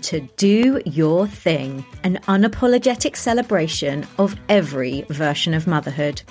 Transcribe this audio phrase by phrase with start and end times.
[0.00, 6.22] to Do Your Thing, an unapologetic celebration of every version of motherhood.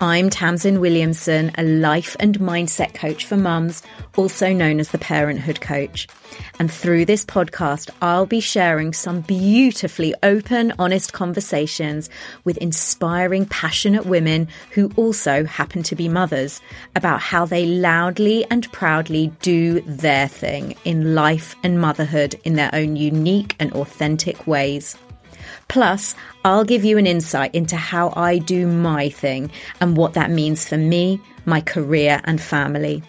[0.00, 3.82] I'm Tamsin Williamson, a life and mindset coach for mums,
[4.16, 6.06] also known as the Parenthood Coach.
[6.60, 12.10] And through this podcast, I'll be sharing some beautifully open, honest conversations
[12.44, 16.60] with inspiring, passionate women who also happen to be mothers
[16.94, 22.70] about how they loudly and proudly do their thing in life and motherhood in their
[22.72, 24.96] own unique and authentic ways.
[25.68, 26.14] Plus,
[26.44, 29.50] I'll give you an insight into how I do my thing
[29.80, 33.02] and what that means for me, my career, and family.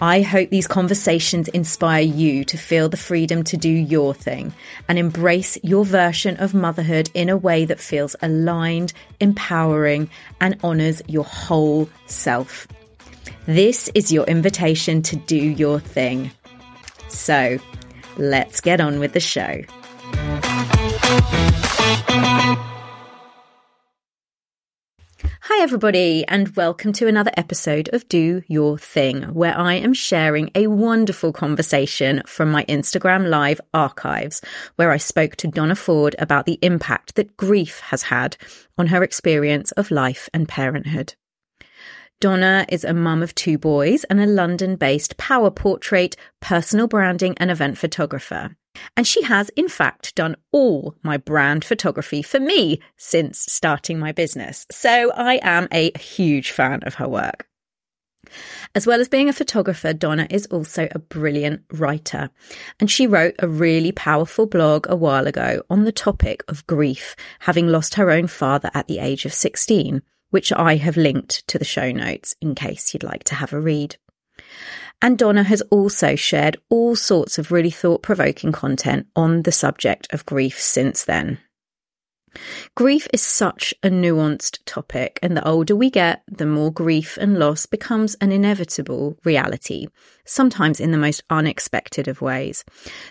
[0.00, 4.54] I hope these conversations inspire you to feel the freedom to do your thing
[4.88, 10.08] and embrace your version of motherhood in a way that feels aligned, empowering,
[10.40, 12.66] and honours your whole self.
[13.46, 16.30] This is your invitation to do your thing.
[17.08, 17.58] So,
[18.16, 19.60] let's get on with the show.
[25.42, 30.50] Hi, everybody, and welcome to another episode of Do Your Thing, where I am sharing
[30.54, 34.40] a wonderful conversation from my Instagram Live archives,
[34.76, 38.36] where I spoke to Donna Ford about the impact that grief has had
[38.78, 41.14] on her experience of life and parenthood.
[42.20, 47.34] Donna is a mum of two boys and a London based power portrait, personal branding,
[47.38, 48.54] and event photographer.
[48.94, 54.12] And she has, in fact, done all my brand photography for me since starting my
[54.12, 54.66] business.
[54.70, 57.46] So I am a huge fan of her work.
[58.74, 62.28] As well as being a photographer, Donna is also a brilliant writer.
[62.78, 67.16] And she wrote a really powerful blog a while ago on the topic of grief,
[67.38, 71.58] having lost her own father at the age of 16, which I have linked to
[71.58, 73.96] the show notes in case you'd like to have a read.
[75.02, 80.12] And Donna has also shared all sorts of really thought provoking content on the subject
[80.12, 81.38] of grief since then.
[82.74, 87.38] Grief is such a nuanced topic, and the older we get, the more grief and
[87.38, 89.86] loss becomes an inevitable reality,
[90.24, 92.64] sometimes in the most unexpected of ways.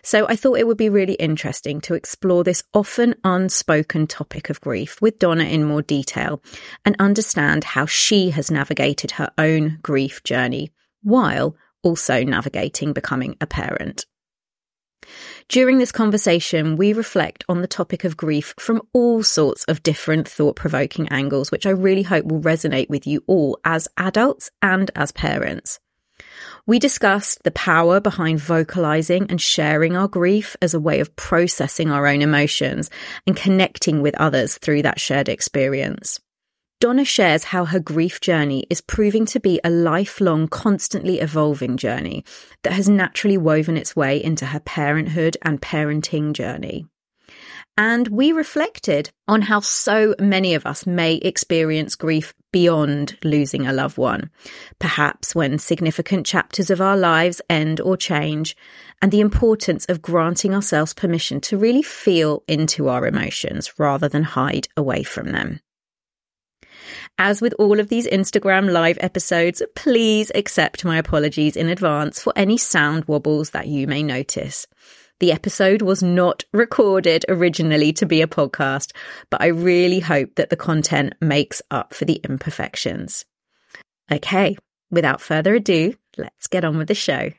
[0.03, 4.61] So I thought it would be really interesting to explore this often unspoken topic of
[4.61, 6.41] grief with Donna in more detail
[6.85, 10.71] and understand how she has navigated her own grief journey
[11.03, 14.05] while also navigating becoming a parent.
[15.47, 20.27] During this conversation, we reflect on the topic of grief from all sorts of different
[20.27, 24.91] thought provoking angles, which I really hope will resonate with you all as adults and
[24.95, 25.79] as parents.
[26.67, 31.89] We discussed the power behind vocalizing and sharing our grief as a way of processing
[31.89, 32.89] our own emotions
[33.25, 36.19] and connecting with others through that shared experience.
[36.79, 42.23] Donna shares how her grief journey is proving to be a lifelong, constantly evolving journey
[42.63, 46.85] that has naturally woven its way into her parenthood and parenting journey.
[47.77, 53.73] And we reflected on how so many of us may experience grief beyond losing a
[53.73, 54.29] loved one,
[54.79, 58.55] perhaps when significant chapters of our lives end or change,
[59.01, 64.23] and the importance of granting ourselves permission to really feel into our emotions rather than
[64.23, 65.59] hide away from them.
[67.21, 72.31] As with all of these Instagram live episodes, please accept my apologies in advance for
[72.33, 74.65] any sound wobbles that you may notice.
[75.19, 78.93] The episode was not recorded originally to be a podcast,
[79.29, 83.25] but I really hope that the content makes up for the imperfections.
[84.09, 84.55] Okay,
[84.89, 87.31] without further ado, let's get on with the show.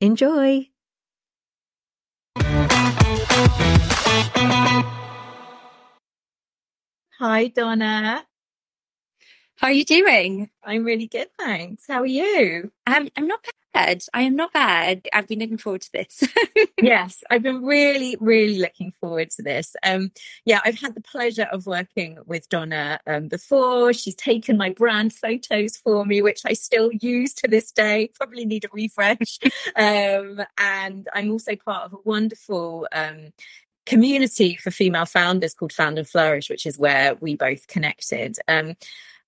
[0.00, 0.68] Enjoy!
[7.20, 8.24] Hi, Donna.
[9.58, 10.50] How are you doing?
[10.62, 11.82] I'm really good, thanks.
[11.88, 12.70] How are you?
[12.86, 14.04] Um, I'm not bad.
[14.14, 15.08] I am not bad.
[15.12, 16.22] I've been looking forward to this.
[16.80, 19.74] yes, I've been really, really looking forward to this.
[19.82, 20.12] Um,
[20.44, 23.92] yeah, I've had the pleasure of working with Donna um, before.
[23.92, 28.10] She's taken my brand photos for me, which I still use to this day.
[28.14, 29.40] Probably need a refresh.
[29.74, 33.32] um, and I'm also part of a wonderful um,
[33.86, 38.36] community for female founders called Found and Flourish, which is where we both connected.
[38.46, 38.76] Um,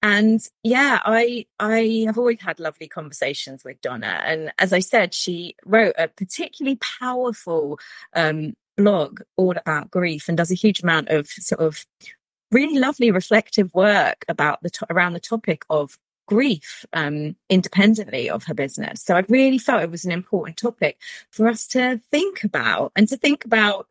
[0.03, 4.23] and yeah, I I have always had lovely conversations with Donna.
[4.25, 7.79] And as I said, she wrote a particularly powerful
[8.15, 11.85] um, blog all about grief and does a huge amount of sort of
[12.51, 18.45] really lovely reflective work about the to- around the topic of grief um, independently of
[18.45, 19.03] her business.
[19.03, 20.99] So I really felt it was an important topic
[21.31, 23.87] for us to think about and to think about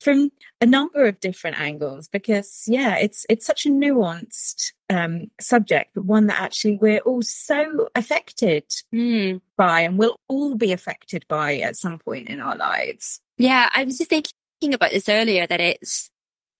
[0.00, 0.30] from
[0.60, 6.04] a number of different angles because yeah it's it's such a nuanced um, subject but
[6.04, 8.64] one that actually we're all so affected
[8.94, 9.40] mm.
[9.56, 13.84] by and will all be affected by at some point in our lives Yeah, I
[13.84, 16.10] was just thinking about this earlier that it's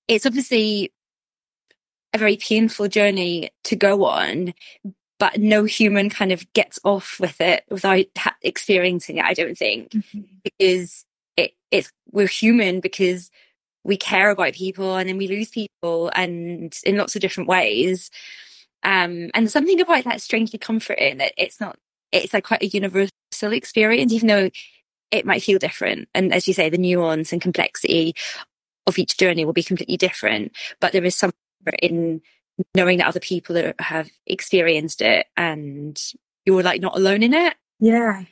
[0.07, 0.93] it's obviously
[2.15, 4.55] a very painful journey to go on,
[5.19, 9.25] but no human kind of gets off with it without ha- experiencing it.
[9.25, 10.21] I don't think mm-hmm.
[10.45, 11.05] because
[11.37, 13.31] it, it's we're human because
[13.85, 18.11] we care about people and then we lose people and in lots of different ways.
[18.83, 21.77] Um, and something about that strangely comforting that it's not,
[22.13, 23.11] it's like quite a universal
[23.53, 24.51] experience, even though
[25.11, 26.09] it might feel different.
[26.15, 28.15] And as you say, the nuance and complexity
[28.87, 31.39] of each journey will be completely different, but there is something
[31.83, 32.21] in
[32.75, 36.01] knowing that other people have experienced it and
[36.45, 37.55] you're like not alone in it.
[37.81, 38.25] Yeah,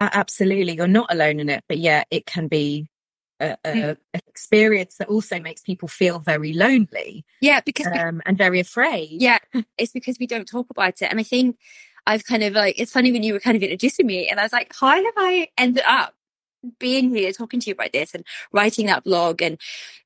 [0.00, 0.74] absolutely.
[0.74, 2.88] You're not alone in it, but yeah, it can be
[3.40, 3.96] a, a, mm.
[4.14, 7.24] an experience that also makes people feel very lonely.
[7.40, 9.08] Yeah, because um, and very afraid.
[9.10, 9.38] Yeah,
[9.78, 11.58] it's because we don't talk about it, and I think
[12.06, 14.42] I've kind of like it's funny when you were kind of introducing me, and I
[14.42, 16.14] was like, how have I ended up
[16.78, 19.42] being here talking to you about this and writing that blog?
[19.42, 19.58] And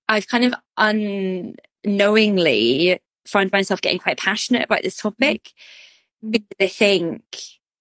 [0.08, 5.52] I've kind of unknowingly found myself getting quite passionate about this topic
[6.24, 6.32] mm.
[6.32, 7.22] because I think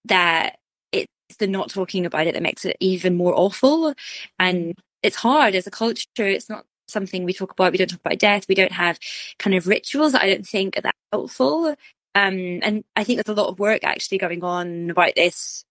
[0.06, 0.58] that
[0.92, 3.94] it's the not talking about it that makes it even more awful.
[4.40, 6.06] And it's hard as a culture.
[6.18, 7.72] It's not something we talk about.
[7.72, 8.48] We don't talk about death.
[8.48, 9.00] We don't have
[9.38, 11.76] kind of rituals that I don't think are that helpful.
[12.16, 15.66] Um, and I think there's a lot of work actually going on about this.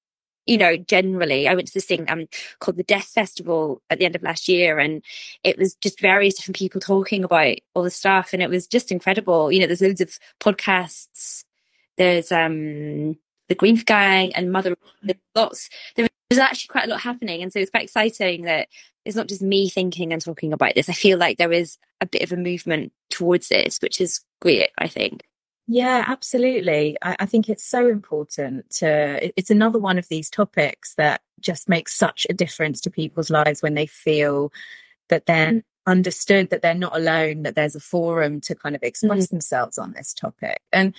[0.45, 2.27] You know, generally, I went to this thing um,
[2.59, 5.01] called the Death Festival at the end of last year, and
[5.45, 8.91] it was just various different people talking about all the stuff, and it was just
[8.91, 9.53] incredible.
[9.53, 11.45] You know, there's loads of podcasts.
[11.97, 13.17] There's um
[13.49, 14.75] the Grief Gang and Mother.
[15.37, 15.71] Lots.
[15.95, 18.67] There was actually quite a lot happening, and so it's quite exciting that
[19.05, 20.89] it's not just me thinking and talking about this.
[20.89, 24.71] I feel like there is a bit of a movement towards this, which is great,
[24.79, 25.23] I think.
[25.67, 26.97] Yeah, absolutely.
[27.03, 31.69] I, I, think it's so important to, it's another one of these topics that just
[31.69, 34.53] makes such a difference to people's lives when they feel
[35.09, 38.83] that they're mm understood that they're not alone that there's a forum to kind of
[38.83, 39.37] express mm-hmm.
[39.37, 40.95] themselves on this topic and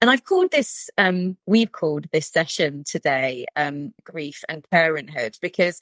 [0.00, 5.80] and i've called this um we've called this session today um grief and parenthood because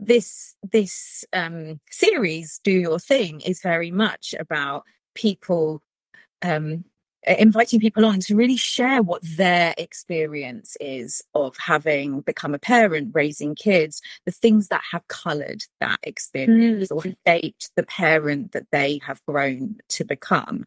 [0.00, 4.82] this this um series do your thing is very much about
[5.14, 5.80] people
[6.42, 6.84] um
[7.26, 13.12] inviting people on to really share what their experience is of having become a parent,
[13.14, 16.96] raising kids, the things that have coloured that experience mm.
[16.96, 20.64] or shaped the parent that they have grown to become.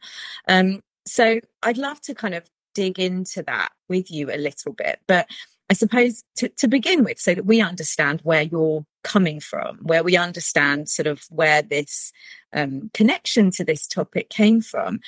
[0.47, 4.99] Um, so I'd love to kind of dig into that with you a little bit,
[5.07, 5.27] but
[5.69, 10.03] I suppose to, to begin with, so that we understand where you're coming from, where
[10.03, 12.11] we understand sort of where this
[12.53, 14.99] um, connection to this topic came from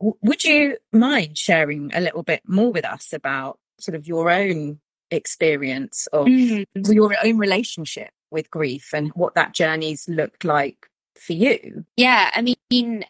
[0.00, 4.80] would you mind sharing a little bit more with us about sort of your own
[5.10, 6.92] experience of mm-hmm.
[6.92, 11.84] your own relationship with grief and what that journey's looked like for you?
[11.96, 13.04] Yeah, I mean,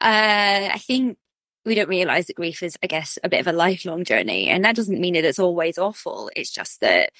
[0.00, 1.18] uh, I think
[1.64, 4.48] we don't realize that grief is, I guess, a bit of a lifelong journey.
[4.48, 6.30] And that doesn't mean that it's always awful.
[6.36, 7.10] It's just that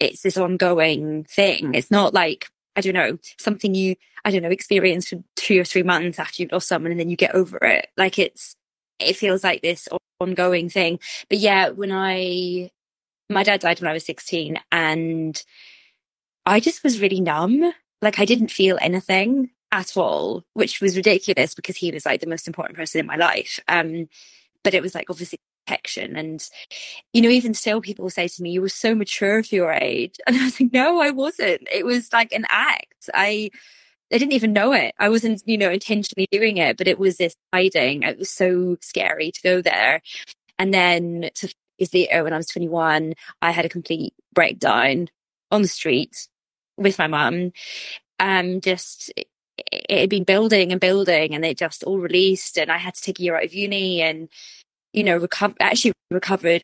[0.00, 1.74] it's this ongoing thing.
[1.74, 5.64] It's not like, I don't know, something you, I don't know, experience for two or
[5.64, 7.88] three months after you've lost someone and then you get over it.
[7.96, 8.54] Like it's,
[8.98, 9.88] it feels like this
[10.20, 10.98] ongoing thing.
[11.28, 12.70] But yeah, when I,
[13.30, 15.42] my dad died when I was 16 and
[16.44, 17.72] I just was really numb.
[18.02, 22.28] Like I didn't feel anything at all, which was ridiculous because he was like the
[22.28, 23.58] most important person in my life.
[23.68, 24.08] Um,
[24.62, 26.16] but it was like obviously protection.
[26.16, 26.46] And,
[27.12, 30.16] you know, even still people say to me, you were so mature for your age.
[30.26, 31.66] And I was like, no, I wasn't.
[31.72, 33.10] It was like an act.
[33.14, 33.50] I,
[34.12, 34.94] I didn't even know it.
[34.98, 38.02] I wasn't, you know, intentionally doing it, but it was this hiding.
[38.02, 40.00] It was so scary to go there.
[40.58, 45.08] And then to is the when I was 21, I had a complete breakdown
[45.50, 46.28] on the street
[46.78, 47.52] with my mum.
[48.18, 49.12] Um, just
[49.58, 52.58] it, had been building and building, and it just all released.
[52.58, 54.28] And I had to take a year out of uni, and
[54.96, 56.62] you know, recover actually recovered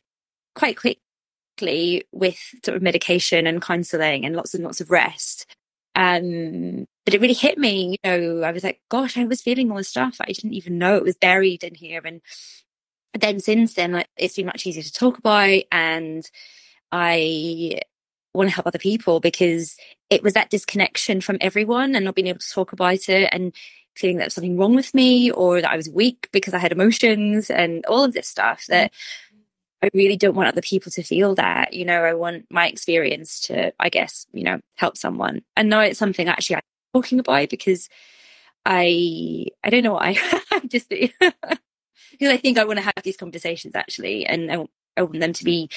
[0.55, 5.45] quite quickly with sort of medication and counselling and lots and lots of rest.
[5.95, 9.69] Um, but it really hit me, you know, I was like, gosh, I was feeling
[9.69, 10.17] all this stuff.
[10.19, 12.01] I didn't even know it was buried in here.
[12.03, 12.21] And
[13.13, 15.61] then since then, like, it's been much easier to talk about.
[15.71, 16.27] And
[16.91, 17.81] I
[18.33, 19.77] want to help other people because
[20.09, 23.53] it was that disconnection from everyone and not being able to talk about it and
[23.95, 27.49] feeling that something wrong with me or that I was weak because I had emotions
[27.49, 28.91] and all of this stuff that
[29.81, 31.73] I really don't want other people to feel that.
[31.73, 35.41] You know, I want my experience to, I guess, you know, help someone.
[35.55, 36.61] And now it's something actually I'm
[36.93, 37.89] talking about because
[38.65, 40.17] I, I don't know why.
[40.51, 41.13] I just because
[42.21, 45.43] I think I want to have these conversations actually, and I, I want them to
[45.43, 45.69] be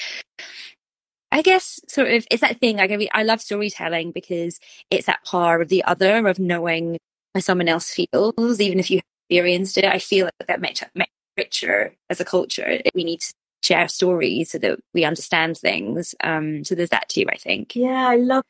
[1.31, 2.79] I guess sort of it's that thing.
[2.79, 4.59] I, I love storytelling because
[4.89, 6.97] it's that part of the other of knowing
[7.33, 9.85] how someone else feels, even if you experienced it.
[9.85, 12.81] I feel like that makes, makes richer as a culture.
[12.95, 16.15] We need to share stories so that we understand things.
[16.23, 17.25] Um, so there's that too.
[17.31, 17.75] I think.
[17.75, 18.43] Yeah, I love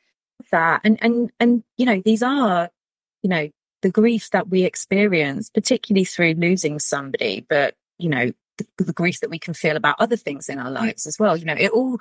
[0.51, 2.69] that, and and and you know these are
[3.23, 3.49] you know
[3.81, 9.19] the griefs that we experience, particularly through losing somebody, but you know the, the, grief
[9.19, 11.37] that we can feel about other things in our lives as well.
[11.37, 11.99] You know, it all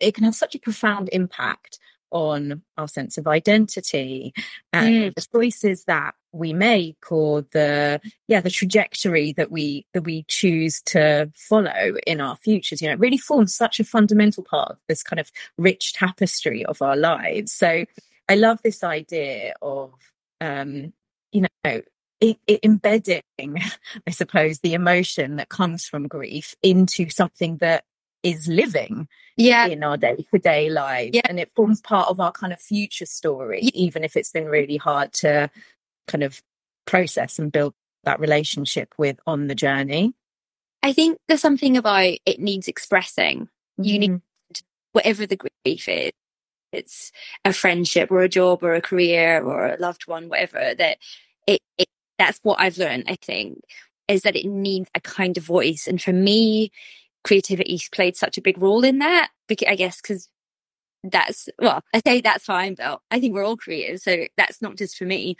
[0.00, 1.78] it can have such a profound impact
[2.10, 4.32] on our sense of identity
[4.72, 5.14] and mm.
[5.14, 10.80] the choices that we make or the yeah the trajectory that we that we choose
[10.82, 14.78] to follow in our futures you know it really forms such a fundamental part of
[14.88, 17.84] this kind of rich tapestry of our lives so
[18.28, 19.92] i love this idea of
[20.40, 20.92] um
[21.32, 21.82] you know
[22.20, 23.22] it, it embedding,
[24.06, 27.84] I suppose, the emotion that comes from grief into something that
[28.22, 29.66] is living yeah.
[29.66, 31.10] in our day to day lives.
[31.14, 31.22] Yeah.
[31.28, 33.70] And it forms part of our kind of future story, yeah.
[33.74, 35.50] even if it's been really hard to
[36.06, 36.42] kind of
[36.86, 40.14] process and build that relationship with on the journey.
[40.82, 43.42] I think there's something about it needs expressing.
[43.42, 43.84] Mm-hmm.
[43.84, 44.64] You need mm-hmm.
[44.92, 46.12] whatever the grief is.
[46.72, 47.12] It's
[47.44, 50.98] a friendship or a job or a career or a loved one, whatever, that
[51.46, 53.60] it, it that's what I've learned, I think,
[54.06, 55.86] is that it needs a kind of voice.
[55.86, 56.70] And for me,
[57.24, 59.30] creativity played such a big role in that.
[59.66, 60.28] I guess because
[61.04, 64.00] that's, well, I say that's fine, but I think we're all creative.
[64.00, 65.36] So that's not just for me,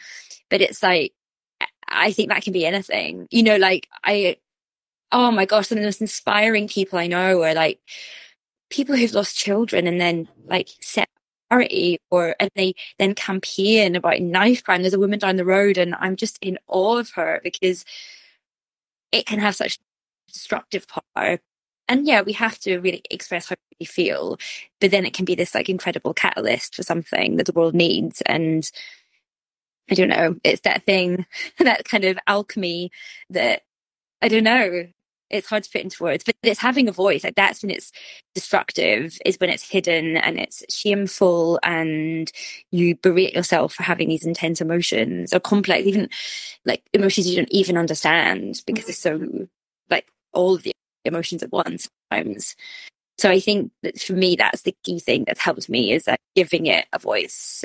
[0.50, 1.12] but it's like,
[1.88, 4.36] I think that can be anything, you know, like I,
[5.10, 7.80] oh my gosh, some of the most inspiring people I know are like
[8.70, 11.08] people who've lost children and then like set
[11.50, 14.82] charity or and they then campaign about knife crime.
[14.82, 17.84] There's a woman down the road and I'm just in awe of her because
[19.12, 19.78] it can have such
[20.30, 21.38] destructive power.
[21.88, 24.38] And yeah, we have to really express how we feel,
[24.80, 28.20] but then it can be this like incredible catalyst for something that the world needs.
[28.22, 28.70] And
[29.90, 31.26] I don't know, it's that thing,
[31.58, 32.90] that kind of alchemy
[33.30, 33.62] that
[34.20, 34.88] I don't know
[35.30, 37.24] it's hard to put into words, but it's having a voice.
[37.24, 37.92] Like that's when it's
[38.34, 42.30] destructive, is when it's hidden and it's shameful and
[42.70, 46.08] you berate yourself for having these intense emotions or complex, even
[46.64, 48.90] like emotions you don't even understand because mm-hmm.
[48.90, 49.48] it's so
[49.90, 50.72] like all of the
[51.04, 51.88] emotions at once.
[53.18, 56.20] So I think that for me, that's the key thing that's helped me is that
[56.36, 57.64] giving it a voice.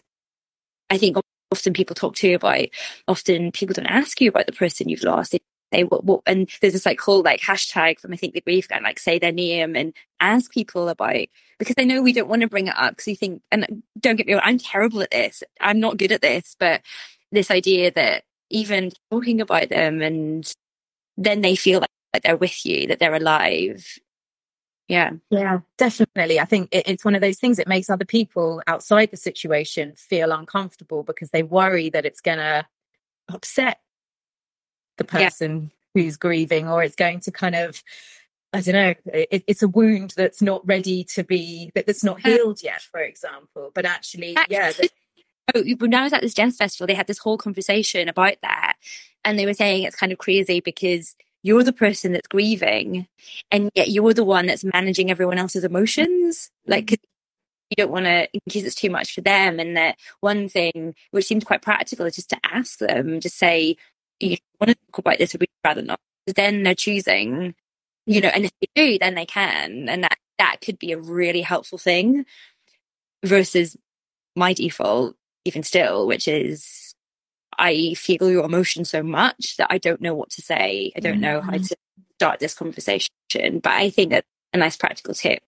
[0.89, 1.17] I think
[1.51, 2.67] often people talk to you about,
[3.07, 5.31] often people don't ask you about the person you've lost.
[5.31, 5.39] They
[5.73, 8.69] they what, what and there's this like whole like hashtag from I think the grief
[8.69, 11.25] guide like say their name and ask people about
[11.57, 14.15] because I know we don't want to bring it up because you think and don't
[14.15, 16.81] get me wrong I'm terrible at this I'm not good at this but
[17.31, 20.49] this idea that even talking about them and
[21.17, 23.97] then they feel like, like they're with you that they're alive
[24.87, 28.61] yeah yeah definitely i think it, it's one of those things that makes other people
[28.67, 32.65] outside the situation feel uncomfortable because they worry that it's going to
[33.29, 33.79] upset
[34.97, 36.03] the person yeah.
[36.03, 37.81] who's grieving, or it's going to kind of,
[38.51, 42.21] I don't know, it, it's a wound that's not ready to be, that, that's not
[42.21, 43.71] healed yet, for example.
[43.73, 44.71] But actually, yeah.
[44.71, 44.89] The-
[45.55, 48.75] oh, when I was at this Jazz Festival, they had this whole conversation about that.
[49.25, 53.07] And they were saying it's kind of crazy because you're the person that's grieving
[53.51, 56.49] and yet you're the one that's managing everyone else's emotions.
[56.65, 56.97] Like, you
[57.75, 59.59] don't want to, in case it's too much for them.
[59.59, 63.75] And that one thing, which seems quite practical, is just to ask them, just say,
[64.19, 65.99] you want to talk about this, or we'd rather not.
[66.25, 67.55] because Then they're choosing,
[68.05, 69.89] you know, and if they do, then they can.
[69.89, 72.25] And that, that could be a really helpful thing
[73.23, 73.75] versus
[74.35, 76.82] my default, even still, which is
[77.57, 80.91] I feel your emotion so much that I don't know what to say.
[80.95, 81.21] I don't mm-hmm.
[81.21, 81.63] know how mm-hmm.
[81.63, 81.75] to
[82.17, 83.09] start this conversation.
[83.31, 85.41] But I think that a nice practical tip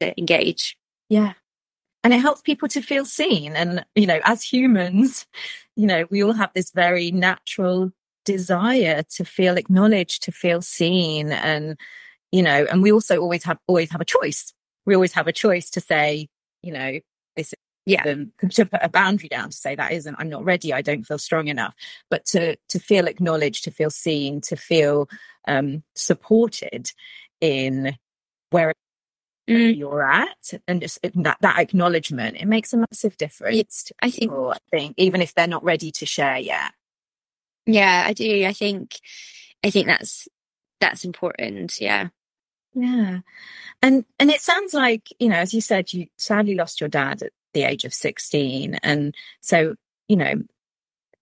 [0.00, 0.76] to engage.
[1.08, 1.34] Yeah
[2.02, 5.26] and it helps people to feel seen and you know as humans
[5.76, 7.92] you know we all have this very natural
[8.24, 11.78] desire to feel acknowledged to feel seen and
[12.32, 14.52] you know and we also always have always have a choice
[14.86, 16.28] we always have a choice to say
[16.62, 16.98] you know
[17.36, 17.54] this
[17.86, 18.02] yeah.
[18.02, 21.18] to put a boundary down to say that isn't i'm not ready i don't feel
[21.18, 21.74] strong enough.
[22.10, 25.08] But to to feel acknowledged to feel seen to feel
[25.48, 26.90] um supported
[27.40, 27.96] in
[28.50, 28.74] where
[29.48, 29.76] mm.
[29.76, 34.52] you're at and just that, that acknowledgement it makes a massive difference i think people,
[34.52, 36.72] i think even if they're not ready to share yet.
[37.66, 39.00] Yeah i do i think
[39.64, 40.28] i think that's
[40.80, 42.08] that's important yeah.
[42.72, 43.20] Yeah.
[43.82, 47.22] And and it sounds like you know as you said you sadly lost your dad
[47.22, 49.74] at the age of 16 and so
[50.08, 50.34] you know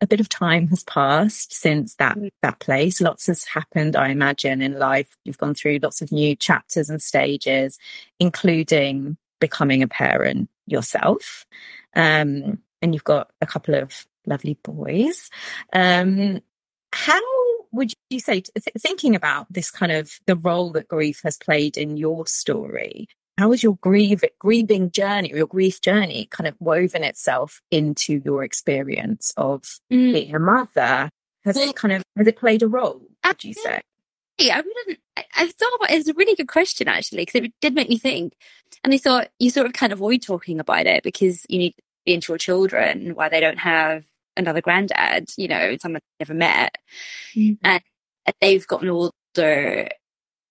[0.00, 2.30] a bit of time has passed since that mm.
[2.42, 3.00] that place.
[3.00, 5.16] Lots has happened, I imagine, in life.
[5.25, 7.78] You've gone through lots of new chapters and stages,
[8.20, 11.47] including becoming a parent yourself.
[11.94, 15.30] Um, and you've got a couple of lovely boys.
[15.73, 16.40] Um,
[16.92, 17.20] how
[17.73, 18.42] would you say,
[18.78, 23.08] thinking about this kind of the role that grief has played in your story,
[23.38, 28.21] how has your grief, grieving journey or your grief journey kind of woven itself into
[28.25, 30.12] your experience of mm.
[30.12, 31.09] being a mother?
[31.45, 33.80] Has it kind of, has it played a role, would you say?
[34.40, 35.90] I wouldn't, I, I thought.
[35.90, 38.35] It's a really good question, actually, because it did make me think.
[38.83, 41.83] And I thought you sort of can't avoid talking about it because you need to
[42.07, 44.04] be into your children why they don't have
[44.37, 46.76] another granddad, you know, someone they've never met.
[47.37, 47.64] Mm-hmm.
[47.64, 47.83] And
[48.40, 49.88] they've gotten older.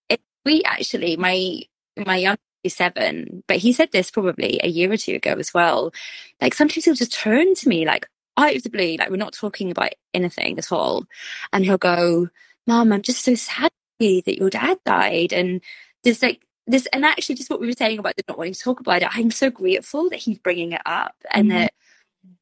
[0.08, 1.62] It, we actually, my,
[1.96, 5.92] my young seven, but he said this probably a year or two ago as well.
[6.40, 9.32] Like sometimes he'll just turn to me like out of the blue, like we're not
[9.32, 11.04] talking about anything at all.
[11.52, 12.28] And he'll go,
[12.66, 15.32] Mom, I'm just so sad that your dad died.
[15.32, 15.60] And
[16.04, 18.60] there's like this, and actually just what we were saying about the not wanting to
[18.60, 21.58] talk about it, I'm so grateful that he's bringing it up and mm-hmm.
[21.58, 21.72] that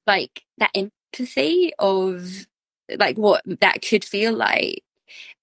[0.06, 2.46] like that empathy of
[2.99, 4.82] like what that could feel like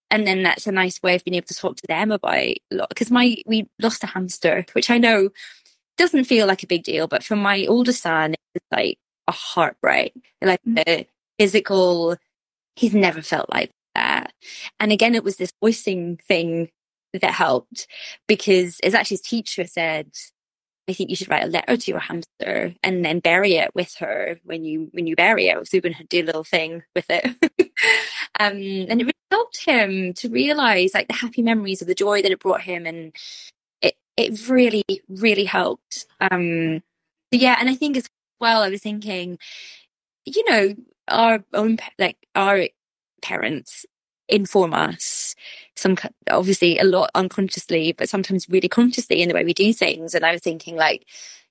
[0.10, 2.58] and then that's a nice way of being able to talk to them about a
[2.72, 2.90] lot.
[2.90, 5.30] because my we lost a hamster which i know
[5.98, 10.14] doesn't feel like a big deal but for my older son it's like a heartbreak
[10.42, 10.84] like mm.
[10.88, 11.08] a
[11.40, 12.16] physical
[12.76, 14.34] he's never felt like that
[14.80, 16.70] and again it was this voicing thing
[17.14, 17.88] that helped
[18.28, 20.12] because as actually his teacher said
[20.88, 23.96] I think you should write a letter to your hamster and then bury it with
[24.00, 25.68] her when you when you bury it.
[25.68, 27.26] So going to do a little thing with it.
[28.40, 32.22] um, and it really helped him to realize like the happy memories of the joy
[32.22, 33.16] that it brought him, and
[33.82, 36.06] it it really really helped.
[36.20, 36.84] Um,
[37.32, 38.10] yeah, and I think as
[38.42, 39.40] well, I was thinking,
[40.26, 40.76] you know,
[41.08, 42.68] our own like our
[43.22, 43.86] parents
[44.30, 45.36] inform us.
[45.76, 45.98] Some
[46.30, 50.14] obviously a lot unconsciously but sometimes really consciously in the way we do things.
[50.14, 51.06] And i was thinking like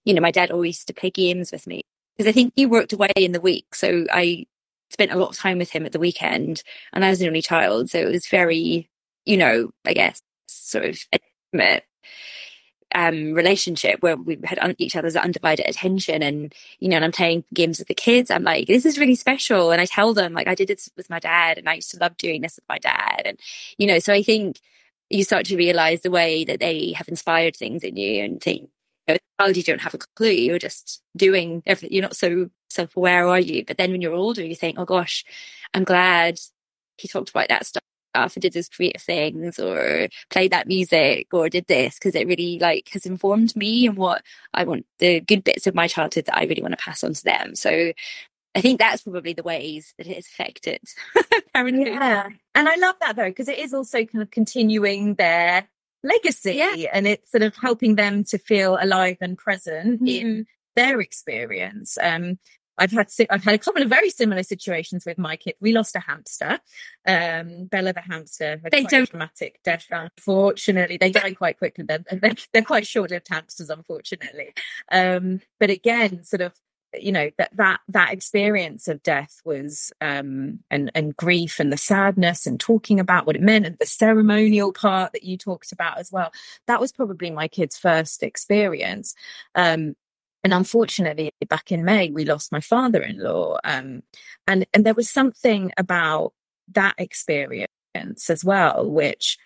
[0.04, 1.82] you know my dad always used to play games with me
[2.16, 3.74] because i think he worked away in the week.
[3.74, 4.46] So i
[4.90, 7.42] spent a lot of time with him at the weekend and i was an only
[7.42, 7.90] child.
[7.90, 8.88] So it was very
[9.24, 10.98] you know i guess sort of
[11.52, 11.84] intimate
[12.94, 17.44] um, relationship where we had each other's undivided attention and you know and i'm playing
[17.54, 19.70] games with the kids i'm like this is really special.
[19.70, 21.98] And i tell them like i did this with my dad and i used to
[21.98, 23.22] love doing this with my dad.
[23.24, 23.38] And
[23.78, 24.60] you know so i think
[25.10, 28.68] you start to realize the way that they have inspired things in you and think
[29.08, 33.28] you, know, you don't have a clue you're just doing everything you're not so self-aware
[33.28, 33.64] are you?
[33.66, 35.24] But then when you're older you think oh gosh
[35.74, 36.38] i'm glad
[36.98, 37.82] he talked about that stuff
[38.14, 42.58] and did those creative things or played that music or did this because it really
[42.58, 44.22] like has informed me and what
[44.52, 47.14] I want the good bits of my childhood that I really want to pass on
[47.14, 47.54] to them.
[47.54, 47.92] So
[48.54, 50.80] I think that's probably the ways that it has affected
[51.54, 51.86] parenthood.
[51.88, 52.28] Yeah.
[52.54, 55.68] And I love that though, because it is also kind of continuing their
[56.04, 56.90] legacy yeah.
[56.92, 60.06] and it's sort of helping them to feel alive and present mm-hmm.
[60.06, 61.96] in their experience.
[62.00, 62.38] Um,
[62.78, 65.54] I've had I've had a couple of very similar situations with my kid.
[65.60, 66.60] We lost a hamster,
[67.06, 68.60] um, Bella the hamster.
[68.70, 69.86] They don't dramatic death.
[69.90, 71.84] Unfortunately, they die quite quickly.
[71.84, 74.54] They're, they're, they're quite short-lived hamsters, unfortunately.
[74.90, 76.52] Um, but again, sort of
[76.98, 81.76] you know that that that experience of death was um and and grief and the
[81.76, 85.98] sadness and talking about what it meant and the ceremonial part that you talked about
[85.98, 86.30] as well
[86.66, 89.14] that was probably my kid's first experience
[89.54, 89.94] um
[90.44, 93.58] and unfortunately, back in May, we lost my father-in-law.
[93.64, 94.02] Um,
[94.46, 96.32] and, and there was something about
[96.72, 97.68] that experience
[98.28, 99.38] as well, which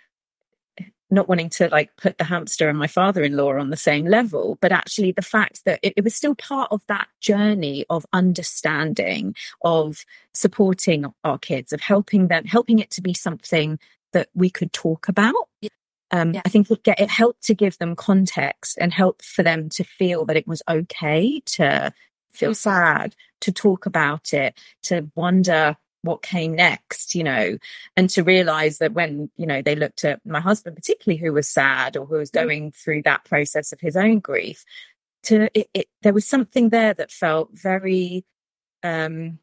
[1.11, 4.73] not wanting to like put the hamster and my father-in-law on the same level, but
[4.73, 10.05] actually the fact that it, it was still part of that journey of understanding, of
[10.35, 13.79] supporting our kids, of helping them, helping it to be something
[14.13, 15.35] that we could talk about.
[16.11, 16.43] Um, yeah.
[16.45, 19.85] I think it, get, it helped to give them context and help for them to
[19.85, 21.93] feel that it was okay to
[22.31, 27.59] feel sad, to talk about it, to wonder what came next, you know,
[27.97, 31.49] and to realize that when, you know, they looked at my husband, particularly who was
[31.49, 32.47] sad or who was mm-hmm.
[32.47, 34.65] going through that process of his own grief,
[35.25, 38.25] to it, it there was something there that felt very
[38.83, 39.39] um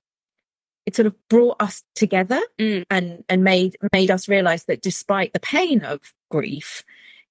[0.85, 2.83] it sort of brought us together mm.
[2.89, 6.83] and and made made us realize that despite the pain of grief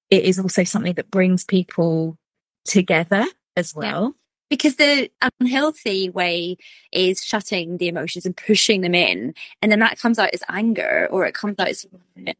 [0.09, 2.17] it is also something that brings people
[2.65, 4.11] together as well yeah.
[4.49, 6.57] because the unhealthy way
[6.91, 11.07] is shutting the emotions and pushing them in and then that comes out as anger
[11.11, 11.85] or it comes out as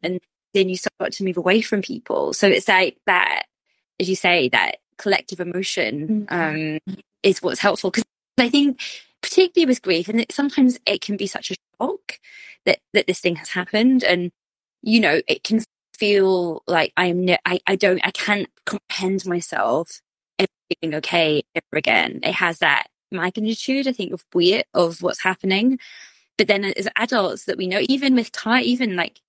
[0.02, 0.20] and
[0.54, 3.44] then you start to move away from people so it's like that
[4.00, 6.76] as you say that collective emotion mm-hmm.
[6.94, 8.04] um, is what's helpful because
[8.38, 8.80] i think
[9.24, 12.20] particularly with grief, and sometimes it can be such a shock
[12.66, 14.30] that that this thing has happened, and
[14.82, 15.62] you know, it can
[15.98, 20.00] feel like I'm I I don't I can't comprehend myself
[20.80, 22.20] feeling okay ever again.
[22.22, 25.78] It has that magnitude, I think, of weight of what's happening.
[26.38, 29.20] But then as adults that we know, even with time, even like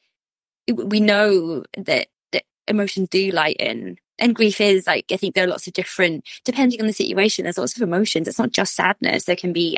[0.68, 5.50] we know that, that emotions do lighten and grief is like I think there are
[5.50, 7.44] lots of different depending on the situation.
[7.44, 8.28] There's lots of emotions.
[8.28, 9.26] It's not just sadness.
[9.26, 9.78] There can be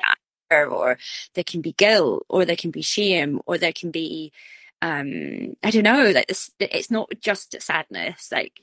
[0.52, 0.98] anger, or
[1.34, 4.32] there can be guilt, or there can be shame, or there can be
[4.82, 6.12] um I don't know.
[6.12, 8.32] Like this, it's not just sadness.
[8.32, 8.62] Like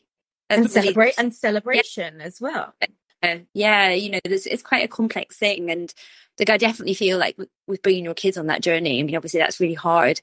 [0.51, 2.25] and celebrate and celebration yeah.
[2.25, 2.75] as well.
[3.23, 5.93] Uh, yeah, you know, it's quite a complex thing, and
[6.39, 9.01] like I definitely feel like with, with bringing your kids on that journey.
[9.01, 10.21] I mean, obviously that's really hard,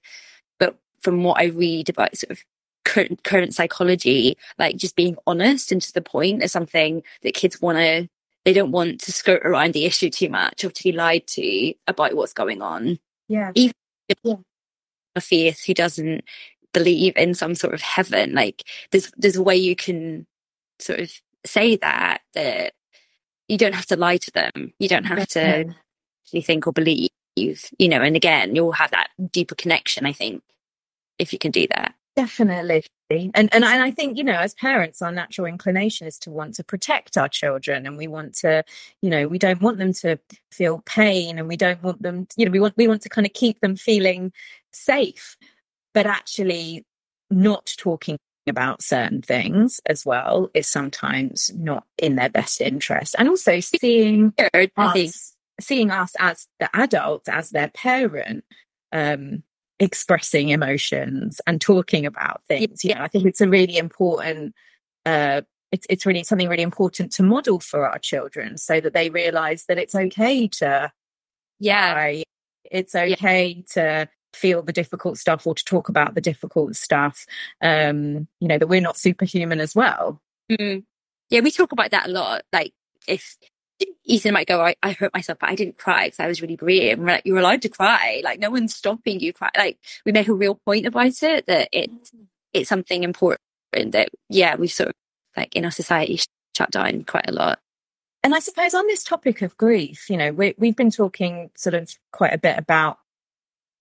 [0.59, 2.43] but from what I read about sort of
[2.91, 7.61] current, current psychology, like just being honest and to the point is something that kids
[7.61, 8.09] want to,
[8.43, 11.73] they don't want to skirt around the issue too much or to be lied to
[11.87, 12.99] about what's going on.
[13.29, 13.51] Yeah.
[13.55, 13.73] Even
[14.23, 14.35] yeah.
[15.15, 16.25] a faith who doesn't
[16.73, 20.27] believe in some sort of heaven, like there's, there's a way you can
[20.79, 21.11] sort of
[21.45, 22.73] say that, that
[23.47, 24.73] you don't have to lie to them.
[24.79, 25.73] You don't have to
[26.25, 30.43] actually think or believe, you know, and again, you'll have that deeper connection, I think,
[31.17, 31.95] if you can do that.
[32.15, 32.83] Definitely.
[33.09, 36.55] And, and and I think, you know, as parents, our natural inclination is to want
[36.55, 38.63] to protect our children and we want to,
[39.01, 40.17] you know, we don't want them to
[40.51, 43.27] feel pain and we don't want them, you know, we want we want to kind
[43.27, 44.31] of keep them feeling
[44.71, 45.37] safe.
[45.93, 46.85] But actually
[47.29, 53.15] not talking about certain things as well is sometimes not in their best interest.
[53.17, 54.33] And also seeing
[54.77, 58.43] us, seeing us as the adults, as their parent,
[58.91, 59.43] um,
[59.81, 62.85] expressing emotions and talking about things.
[62.85, 64.55] You know, I think it's a really important
[65.05, 65.41] uh,
[65.71, 69.65] it's it's really something really important to model for our children so that they realize
[69.65, 70.91] that it's okay to
[71.59, 72.23] yeah cry.
[72.69, 73.63] it's okay yeah.
[73.73, 77.25] to feel the difficult stuff or to talk about the difficult stuff
[77.61, 80.83] um you know that we're not superhuman as well mm.
[81.29, 82.73] yeah we talk about that a lot like
[83.07, 83.37] if
[84.03, 86.55] Ethan might go, I, I hurt myself, but I didn't cry because I was really
[86.55, 86.93] brave.
[86.93, 88.21] And we're like, you're allowed to cry.
[88.23, 89.51] Like, no one's stopping you cry.
[89.55, 92.11] Like, we make a real point about it that it's,
[92.53, 93.39] it's something important
[93.73, 94.95] that, yeah, we've sort of,
[95.37, 96.19] like, in our society,
[96.57, 97.59] shut down quite a lot.
[98.23, 101.73] And I suppose on this topic of grief, you know, we, we've been talking sort
[101.73, 102.97] of quite a bit about,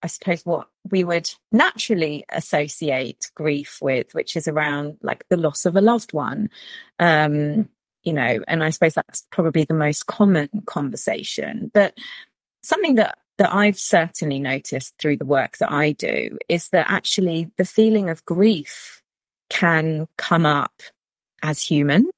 [0.01, 5.65] I suppose, what we would naturally associate grief with, which is around like the loss
[5.65, 6.49] of a loved one.
[6.97, 7.69] Um,
[8.03, 11.71] you know, and I suppose that's probably the most common conversation.
[11.73, 11.97] But
[12.63, 17.49] something that that I've certainly noticed through the work that I do is that actually
[17.57, 19.01] the feeling of grief
[19.49, 20.81] can come up
[21.41, 22.11] as humans,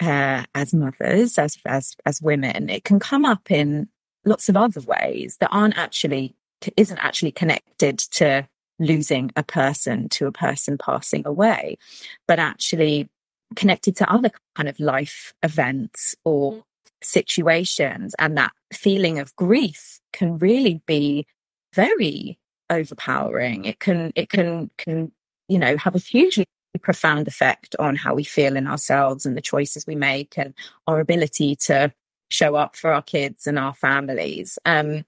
[0.00, 2.70] uh, as mothers, as as as women.
[2.70, 3.88] It can come up in
[4.24, 6.34] lots of other ways that aren't actually
[6.76, 8.46] isn't actually connected to
[8.78, 11.78] losing a person to a person passing away,
[12.26, 13.08] but actually
[13.52, 16.62] connected to other kind of life events or mm.
[17.02, 18.14] situations.
[18.18, 21.26] And that feeling of grief can really be
[21.74, 22.38] very
[22.70, 23.64] overpowering.
[23.64, 25.12] It can, it can, can,
[25.48, 26.46] you know, have a hugely
[26.80, 30.54] profound effect on how we feel in ourselves and the choices we make and
[30.86, 31.92] our ability to
[32.30, 34.58] show up for our kids and our families.
[34.64, 35.04] Um,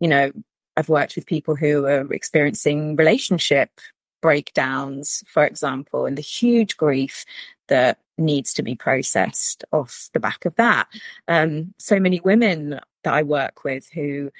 [0.00, 0.32] you know,
[0.76, 3.70] I've worked with people who are experiencing relationship
[4.24, 7.26] breakdowns, for example, and the huge grief
[7.68, 10.86] that needs to be processed off the back of that.
[11.28, 14.30] Um, so many women that I work with who,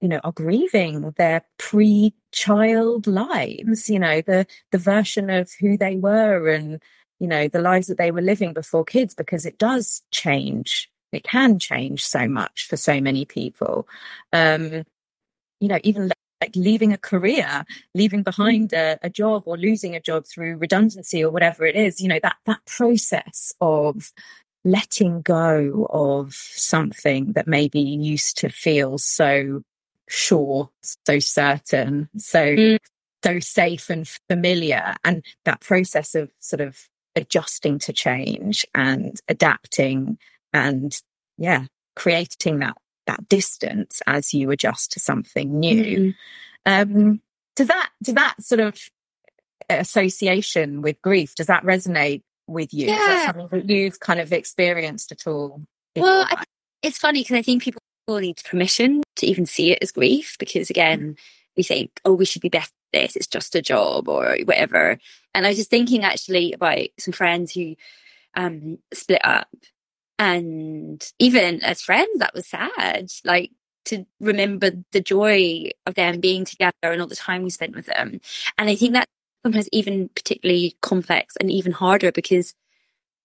[0.00, 5.96] you know, are grieving their pre-child lives, you know, the the version of who they
[5.96, 6.82] were and,
[7.20, 10.90] you know, the lives that they were living before kids, because it does change.
[11.12, 13.86] It can change so much for so many people.
[14.32, 14.84] Um,
[15.60, 20.00] you know, even like leaving a career, leaving behind a, a, job or losing a
[20.00, 24.12] job through redundancy or whatever it is, you know, that, that process of
[24.64, 29.62] letting go of something that maybe used to feel so
[30.08, 30.70] sure,
[31.06, 32.78] so certain, so, mm.
[33.24, 34.94] so safe and familiar.
[35.04, 40.18] And that process of sort of adjusting to change and adapting
[40.52, 41.00] and
[41.38, 46.14] yeah, creating that that distance as you adjust to something new.
[46.66, 46.92] Mm-hmm.
[46.96, 47.20] Um,
[47.54, 48.78] does that does that sort of
[49.68, 52.86] association with grief does that resonate with you?
[52.86, 52.94] Yeah.
[52.94, 55.62] Is that something that you've kind of experienced at all?
[55.96, 56.44] Well, I,
[56.82, 60.70] it's funny because I think people need permission to even see it as grief because
[60.70, 61.12] again, mm-hmm.
[61.56, 63.16] we think, oh, we should be better at this.
[63.16, 64.98] It's just a job or whatever.
[65.34, 67.74] And I was just thinking actually about some friends who
[68.34, 69.48] um, split up
[70.18, 73.10] and even as friends, that was sad.
[73.24, 73.50] Like
[73.86, 77.86] to remember the joy of them being together and all the time we spent with
[77.86, 78.20] them.
[78.58, 79.10] And I think that's
[79.44, 82.54] sometimes even particularly complex and even harder because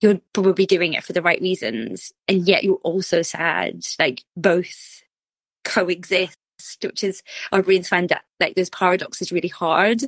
[0.01, 2.11] you're probably doing it for the right reasons.
[2.27, 3.85] And yet you're also sad.
[3.99, 5.01] Like both
[5.63, 6.37] coexist,
[6.83, 10.03] which is our brains find that like those paradoxes really hard.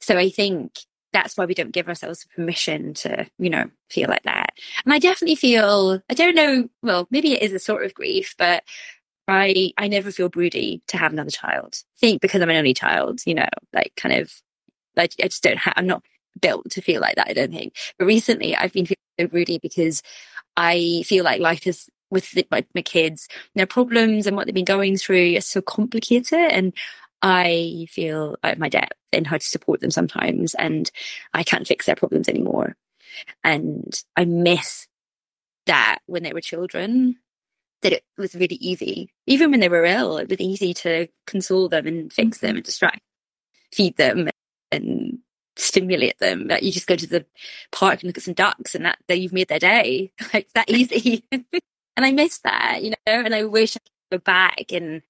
[0.00, 0.72] So I think
[1.12, 4.52] that's why we don't give ourselves permission to, you know, feel like that.
[4.84, 8.34] And I definitely feel, I don't know, well, maybe it is a sort of grief,
[8.38, 8.62] but
[9.26, 11.82] I, I never feel broody to have another child.
[11.96, 14.32] I think because I'm an only child, you know, like kind of,
[14.96, 16.02] like I just don't have, I'm not
[16.40, 17.74] built to feel like that, I don't think.
[17.98, 20.02] But recently I've been feeling so broody because
[20.56, 24.54] I feel like life is with the, my, my kids, their problems and what they've
[24.54, 26.38] been going through is so complicated.
[26.38, 26.72] And
[27.22, 30.90] I feel at my depth in how to support them sometimes and
[31.34, 32.76] I can't fix their problems anymore.
[33.42, 34.86] And I miss
[35.66, 37.16] that when they were children,
[37.82, 39.10] that it was really easy.
[39.26, 42.64] Even when they were ill, it was easy to console them and fix them and
[42.64, 43.00] distract,
[43.72, 44.28] feed them
[44.72, 45.18] and
[45.56, 46.48] stimulate them.
[46.48, 47.24] That you just go to the
[47.70, 50.12] park and look at some ducks and that, that you've made their day.
[50.34, 51.24] Like that easy.
[51.32, 51.44] and
[51.96, 55.02] I miss that, you know, and I wish I could go back and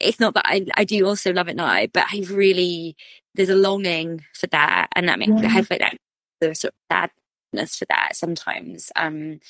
[0.00, 2.96] it's not that I, I do also love it now, but I really,
[3.34, 4.88] there's a longing for that.
[4.94, 5.46] And that makes, yeah.
[5.46, 5.96] I have like that,
[6.40, 7.10] the sort of
[7.52, 8.90] sadness for that sometimes.
[8.96, 9.40] Um,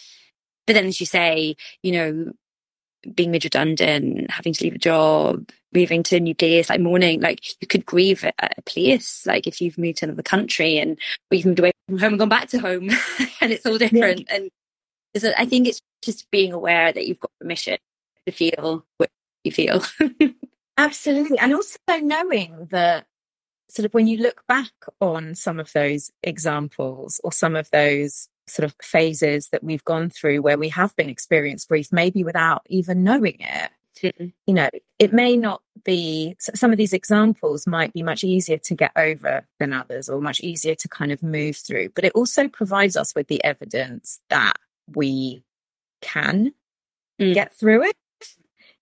[0.66, 2.33] but then as you say, you know,
[3.14, 7.20] being made redundant, having to leave a job, moving to a new place, like mourning,
[7.20, 10.98] like you could grieve at a place, like if you've moved to another country and
[11.30, 12.88] or you've moved away from home and gone back to home
[13.40, 14.20] and it's all different.
[14.28, 14.37] Yeah.
[14.37, 14.50] And
[15.16, 17.78] so I think it's just being aware that you've got permission
[18.26, 19.11] to feel what
[19.44, 19.83] you feel.
[20.76, 21.38] Absolutely.
[21.38, 23.07] And also knowing that
[23.68, 28.28] sort of when you look back on some of those examples or some of those
[28.46, 32.62] sort of phases that we've gone through where we have been experienced grief, maybe without
[32.68, 33.70] even knowing it,
[34.02, 34.26] mm-hmm.
[34.46, 38.74] you know, it may not be some of these examples might be much easier to
[38.74, 42.48] get over than others or much easier to kind of move through, but it also
[42.48, 44.57] provides us with the evidence that
[44.94, 45.42] we
[46.02, 46.52] can
[47.20, 47.35] mm.
[47.35, 47.96] get through it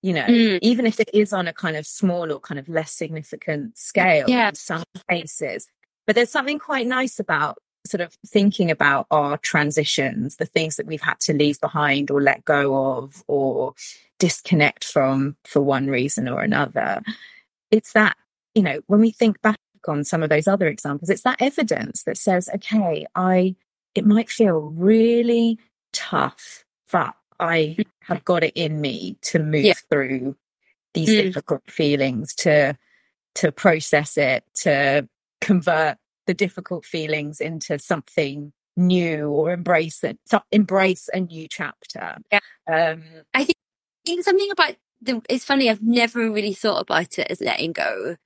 [0.03, 0.59] you know, mm.
[0.63, 4.29] even if it is on a kind of small or kind of less significant scale
[4.29, 4.49] yeah.
[4.49, 5.69] in some cases.
[6.07, 10.87] But there's something quite nice about sort of thinking about our transitions, the things that
[10.87, 13.75] we've had to leave behind or let go of or
[14.19, 17.03] disconnect from for one reason or another.
[17.71, 18.17] It's that,
[18.55, 22.05] you know, when we think back on some of those other examples, it's that evidence
[22.05, 23.57] that says, okay, I,
[23.95, 25.59] it might feel really
[25.93, 29.75] tough, but I have got it in me to move yeah.
[29.91, 30.37] through
[30.95, 31.23] these mm.
[31.23, 32.79] difficult feelings, to
[33.35, 35.09] to process it, to
[35.41, 40.19] convert the difficult feelings into something new or embrace it,
[40.51, 42.19] embrace a new chapter.
[42.31, 42.41] Yeah.
[42.67, 43.03] Um,
[43.35, 45.69] I think, I think something about the, it's funny.
[45.69, 48.17] I've never really thought about it as letting go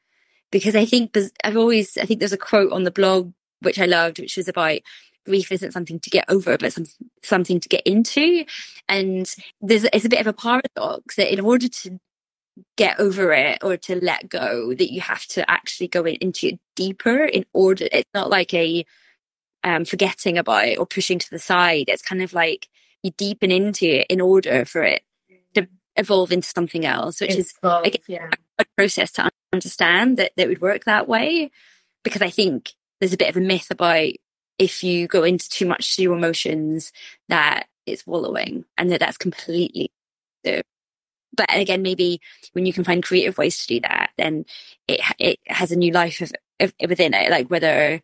[0.51, 3.87] because I think I've always, I think there's a quote on the blog which I
[3.87, 4.81] loved, which was about
[5.27, 6.87] grief isn't something to get over, but some,
[7.23, 8.45] something to get into.
[8.89, 11.99] And there's, it's a bit of a paradox that in order to
[12.77, 16.61] get over it or to let go, that you have to actually go into it
[16.75, 17.87] deeper in order.
[17.93, 18.87] It's not like a,
[19.63, 21.87] um, forgetting about it or pushing to the side.
[21.89, 22.69] It's kind of like
[23.03, 25.03] you deepen into it in order for it
[25.55, 28.31] to evolve into something else, which is evolve, yeah.
[28.59, 31.51] a process to understand that, that would work that way.
[32.05, 34.13] Because I think there's a bit of a myth about
[34.59, 36.93] if you go into too much to your emotions
[37.29, 39.91] that it's wallowing and that that's completely
[41.37, 42.21] but again maybe
[42.53, 44.45] when you can find creative ways to do that then
[44.89, 47.31] it it has a new life of, of, within it.
[47.31, 48.01] Like whether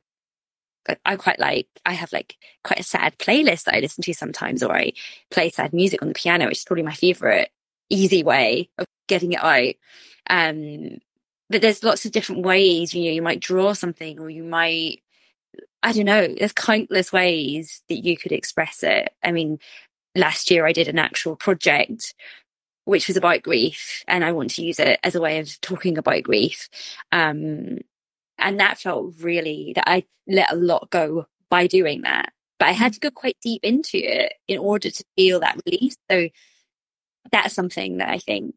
[1.05, 4.63] I quite like I have like quite a sad playlist that I listen to sometimes
[4.63, 4.93] or I
[5.31, 7.51] play sad music on the piano which is probably my favorite
[7.89, 9.75] easy way of getting it out.
[10.29, 10.99] Um
[11.51, 15.02] but there's lots of different ways you know you might draw something or you might
[15.83, 19.13] I don't know, there's countless ways that you could express it.
[19.23, 19.59] I mean,
[20.15, 22.15] last year I did an actual project
[22.85, 25.99] which was about grief and I want to use it as a way of talking
[25.99, 26.69] about grief.
[27.13, 27.79] Um,
[28.39, 32.33] and that felt really that I let a lot go by doing that.
[32.59, 35.97] But I had to go quite deep into it in order to feel that release.
[36.11, 36.29] So
[37.31, 38.55] that's something that I think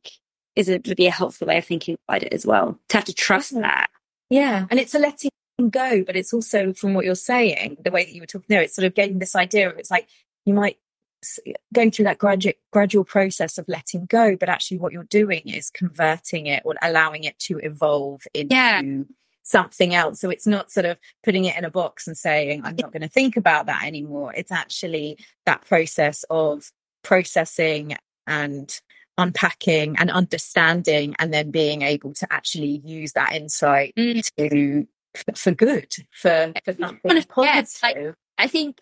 [0.55, 2.79] is a, would be a helpful way of thinking about it as well.
[2.89, 3.89] To have to trust that.
[4.29, 4.65] Yeah.
[4.69, 5.31] And it's a letting
[5.69, 8.61] go, but it's also from what you're saying, the way that you were talking there,
[8.61, 10.07] it's sort of getting this idea of it's like
[10.45, 10.77] you might
[11.73, 15.69] going through that gradual gradual process of letting go, but actually what you're doing is
[15.69, 18.81] converting it or allowing it to evolve into yeah.
[19.43, 20.19] something else.
[20.19, 23.01] So it's not sort of putting it in a box and saying, I'm not going
[23.01, 24.33] to think about that anymore.
[24.35, 26.69] It's actually that process of
[27.03, 27.95] processing
[28.27, 28.79] and
[29.17, 34.29] unpacking and understanding and then being able to actually use that insight mm.
[34.37, 34.87] to
[35.35, 37.79] for good for, for something positive.
[37.81, 38.79] like, I think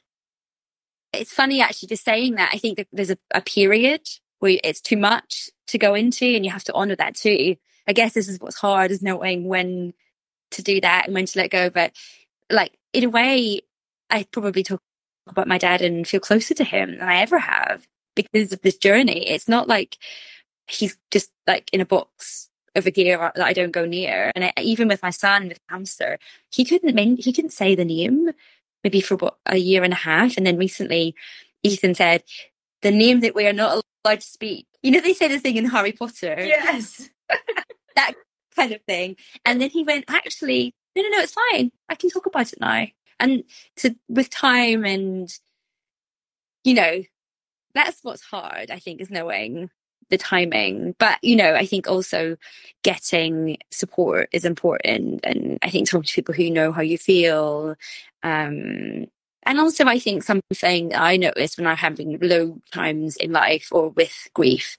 [1.14, 2.52] it's funny actually just saying that.
[2.54, 4.02] I think that there's a, a period
[4.40, 7.56] where it's too much to go into and you have to honor that too.
[7.88, 9.94] I guess this is what's hard is knowing when
[10.52, 11.70] to do that and when to let go.
[11.70, 11.94] But
[12.50, 13.62] like in a way,
[14.10, 14.82] I probably talk
[15.28, 18.78] about my dad and feel closer to him than I ever have because of this
[18.78, 19.30] journey.
[19.30, 19.98] It's not like
[20.68, 24.32] he's just like in a box over here that I don't go near.
[24.36, 26.18] And I, even with my son with hamster,
[26.52, 28.32] he couldn't he couldn't say the name
[28.84, 30.38] maybe for about a year and a half.
[30.38, 31.16] And then recently,
[31.64, 32.24] Ethan said
[32.82, 34.68] the name that we are not allowed to speak.
[34.82, 36.36] You know, they say the thing in Harry Potter.
[36.38, 37.10] Yes.
[37.96, 38.14] that
[38.56, 39.16] kind of thing.
[39.46, 41.72] And then he went, actually, no, no, no, it's fine.
[41.88, 42.88] I can talk about it now.
[43.20, 43.44] And
[43.78, 45.34] to with time and
[46.64, 47.04] you know,
[47.74, 49.70] that's what's hard, I think, is knowing
[50.14, 50.96] the timing.
[51.00, 52.38] But, you know, I think also
[52.84, 55.22] getting support is important.
[55.24, 57.76] And I think talking to people who know how you feel.
[58.22, 59.08] Um,
[59.46, 63.90] and also, I think something I noticed when I'm having low times in life or
[63.90, 64.78] with grief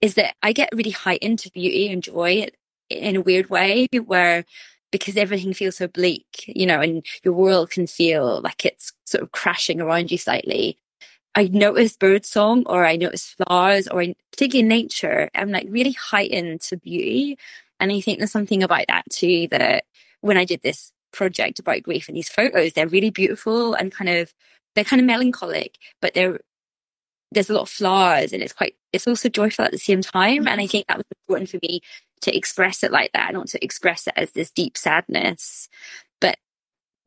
[0.00, 2.48] is that I get really heightened to beauty and joy
[2.90, 4.44] in a weird way where
[4.90, 9.22] because everything feels so bleak, you know, and your world can feel like it's sort
[9.22, 10.78] of crashing around you slightly.
[11.34, 16.60] I notice birdsong or I notice flowers or I, particularly nature, I'm like really heightened
[16.62, 17.38] to beauty.
[17.80, 19.84] And I think there's something about that too that
[20.20, 24.08] when I did this project about grief and these photos, they're really beautiful and kind
[24.08, 24.34] of,
[24.74, 26.40] they're kind of melancholic, but they're,
[27.30, 30.48] there's a lot of flowers and it's quite, it's also joyful at the same time.
[30.48, 30.70] And I mm-hmm.
[30.70, 31.80] think that was important for me
[32.22, 35.68] to express it like that, not to express it as this deep sadness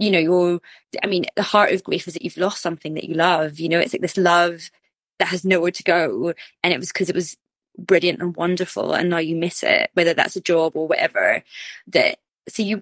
[0.01, 0.59] you know, you're,
[1.03, 3.59] I mean, the heart of grief is that you've lost something that you love.
[3.59, 4.71] You know, it's like this love
[5.19, 6.33] that has nowhere to go.
[6.63, 7.37] And it was because it was
[7.77, 8.93] brilliant and wonderful.
[8.93, 11.43] And now you miss it, whether that's a job or whatever.
[11.87, 12.17] That,
[12.49, 12.81] so you,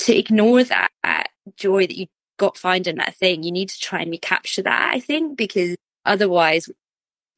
[0.00, 4.02] to ignore that, joy that you got found in that thing, you need to try
[4.02, 6.68] and recapture that, I think, because otherwise,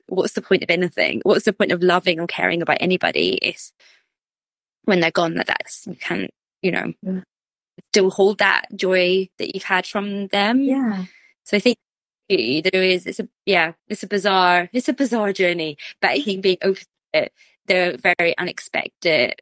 [0.09, 1.21] what's the point of anything?
[1.23, 3.71] What's the point of loving or caring about anybody if
[4.83, 6.93] when they're gone that that's, you can't, you know,
[7.93, 10.61] still hold that joy that you've had from them.
[10.61, 11.05] Yeah.
[11.45, 11.79] So I think
[12.29, 16.43] there is it's a yeah it's a bizarre it's a bizarre journey but i think
[16.43, 17.33] being open to it
[17.67, 19.41] there are very unexpected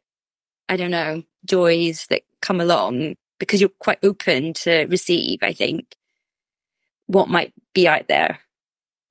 [0.69, 5.95] i don't know joys that come along because you're quite open to receive i think
[7.07, 8.39] what might be out there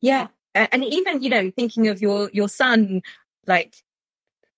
[0.01, 3.03] yeah and even you know thinking of your your son
[3.47, 3.83] like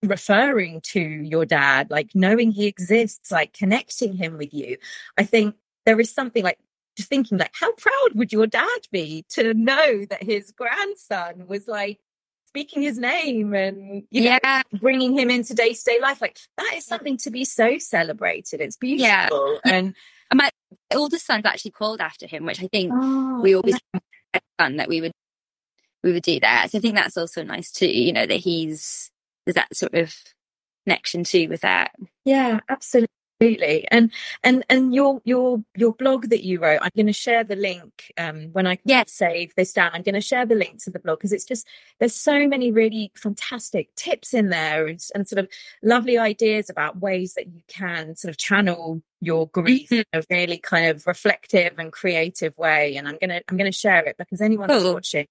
[0.06, 4.76] referring to your dad, like knowing he exists, like connecting him with you.
[5.16, 6.58] I think there is something like
[6.96, 11.68] just thinking like how proud would your dad be to know that his grandson was
[11.68, 12.00] like
[12.48, 14.62] speaking his name and you know yeah.
[14.80, 19.60] bringing him into day-to-day life like that is something to be so celebrated it's beautiful
[19.66, 19.74] yeah.
[19.74, 19.94] and
[20.32, 20.50] my
[20.94, 23.78] oldest son's actually called after him which i think oh, we always
[24.58, 25.12] fun that we would
[26.02, 29.10] we would do that so i think that's also nice too you know that he's
[29.46, 30.14] there's that sort of
[30.84, 31.92] connection too with that.
[32.24, 34.10] Yeah, absolutely and
[34.42, 38.10] and and your your your blog that you wrote i'm going to share the link
[38.16, 39.12] um when i yes.
[39.12, 41.66] save this down i'm going to share the link to the blog because it's just
[42.00, 45.48] there's so many really fantastic tips in there and, and, sort of
[45.82, 49.96] lovely ideas about ways that you can sort of channel your grief mm-hmm.
[49.96, 53.70] in a really kind of reflective and creative way and i'm going to i'm going
[53.70, 54.80] to share it because anyone cool.
[54.80, 55.26] who's watching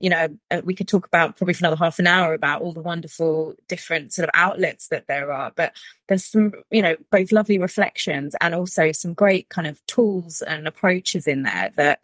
[0.00, 2.72] you know, uh, we could talk about probably for another half an hour about all
[2.72, 5.52] the wonderful different sort of outlets that there are.
[5.54, 5.74] But
[6.08, 10.68] there's some, you know, both lovely reflections and also some great kind of tools and
[10.68, 12.00] approaches in there that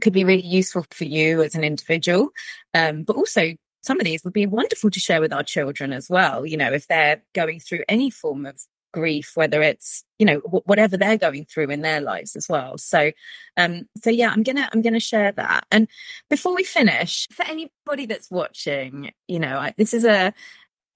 [0.00, 2.30] could be really useful for you as an individual.
[2.74, 6.08] Um, but also some of these would be wonderful to share with our children as
[6.10, 6.46] well.
[6.46, 8.60] You know, if they're going through any form of
[8.92, 12.78] grief whether it's you know w- whatever they're going through in their lives as well.
[12.78, 13.12] So
[13.56, 15.66] um so yeah i'm gonna i'm gonna share that.
[15.70, 15.88] And
[16.30, 20.32] before we finish for anybody that's watching you know I, this is a,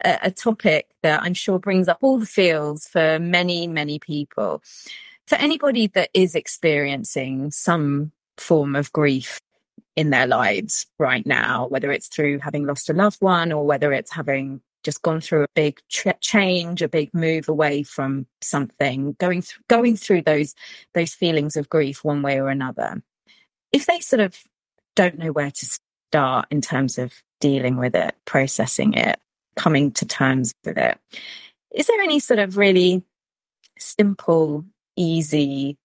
[0.04, 4.62] a topic that i'm sure brings up all the feels for many many people.
[5.26, 9.40] For anybody that is experiencing some form of grief
[9.96, 13.92] in their lives right now whether it's through having lost a loved one or whether
[13.92, 19.42] it's having just gone through a big change, a big move away from something, going
[19.42, 20.54] through going through those
[20.94, 23.02] those feelings of grief one way or another.
[23.72, 24.38] If they sort of
[24.94, 25.78] don't know where to
[26.10, 29.18] start in terms of dealing with it, processing it,
[29.56, 30.96] coming to terms with it,
[31.74, 33.02] is there any sort of really
[33.76, 34.64] simple,
[34.94, 35.76] easy,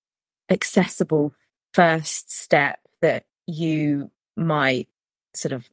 [0.51, 1.33] accessible
[1.73, 4.87] first step that you might
[5.33, 5.67] sort of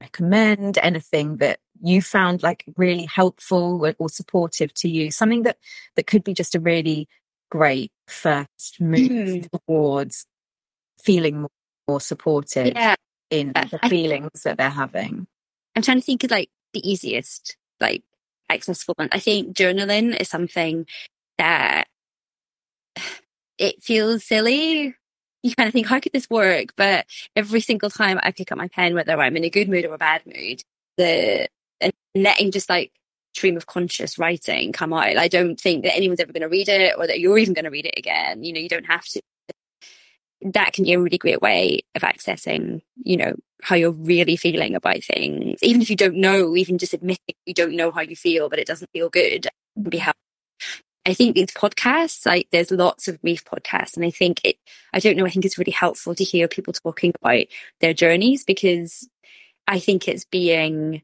[0.00, 5.10] recommend anything that you found like really helpful or, or supportive to you?
[5.10, 5.58] Something that
[5.96, 7.08] that could be just a really
[7.50, 9.48] great first move mm.
[9.66, 10.26] towards
[11.00, 11.50] feeling more,
[11.86, 12.94] more supported yeah.
[13.30, 15.26] in the feelings that they're having.
[15.76, 18.02] I'm trying to think of like the easiest, like
[18.50, 19.08] accessible one.
[19.12, 20.86] I think journaling is something
[21.38, 21.86] that
[23.58, 24.94] it feels silly.
[25.42, 26.70] You kind of think, how could this work?
[26.76, 27.06] But
[27.36, 29.94] every single time I pick up my pen, whether I'm in a good mood or
[29.94, 30.62] a bad mood,
[30.96, 31.48] the
[32.14, 32.92] letting just like
[33.34, 35.16] stream of conscious writing come out.
[35.16, 37.64] I don't think that anyone's ever going to read it or that you're even going
[37.64, 38.44] to read it again.
[38.44, 39.20] You know, you don't have to.
[40.42, 44.74] That can be a really great way of accessing, you know, how you're really feeling
[44.74, 45.58] about things.
[45.62, 48.58] Even if you don't know, even just admitting you don't know how you feel, but
[48.58, 50.20] it doesn't feel good, can be helpful.
[51.06, 54.56] I think these podcasts, like there's lots of grief podcasts, and I think it,
[54.92, 57.44] I don't know, I think it's really helpful to hear people talking about
[57.80, 59.08] their journeys because
[59.66, 61.02] I think it's being,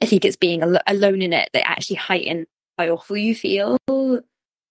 [0.00, 2.46] I think it's being al- alone in it that actually heighten
[2.78, 3.78] how awful you feel.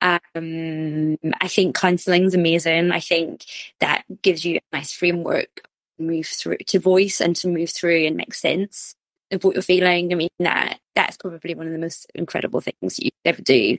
[0.02, 2.92] Um, I think counselling is amazing.
[2.92, 3.46] I think
[3.80, 5.68] that gives you a nice framework
[5.98, 8.96] to move through to voice and to move through and make sense
[9.32, 10.12] of what you're feeling.
[10.12, 13.78] I mean, that that's probably one of the most incredible things you ever do